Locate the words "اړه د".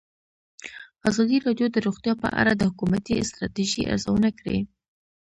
2.41-2.61